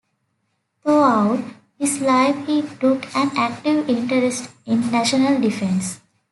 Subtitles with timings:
[0.81, 1.43] Throughout
[1.77, 5.99] his life he took an active interest in national defence.